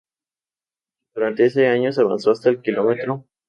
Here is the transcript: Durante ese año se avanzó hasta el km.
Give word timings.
Durante 1.13 1.45
ese 1.45 1.67
año 1.67 1.91
se 1.91 2.01
avanzó 2.01 2.31
hasta 2.31 2.49
el 2.49 2.63
km. 2.63 3.23